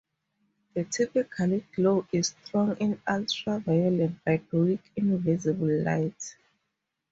The 0.73 0.83
typical 0.85 1.61
glow 1.75 2.07
is 2.11 2.29
strong 2.43 2.75
in 2.77 2.99
ultraviolet 3.07 4.13
but 4.25 4.41
weak 4.51 4.81
in 4.95 5.19
visible 5.19 5.69
light. 5.83 6.35